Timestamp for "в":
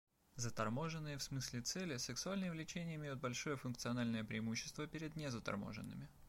1.19-1.21